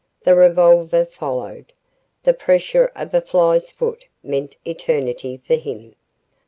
The 0.23 0.33
revolver 0.35 1.05
followed. 1.05 1.73
The 2.23 2.33
pressure 2.33 2.91
of 2.95 3.13
a 3.13 3.21
fly's 3.21 3.69
foot 3.69 4.07
meant 4.23 4.55
eternity 4.65 5.39
for 5.45 5.53
him. 5.53 5.93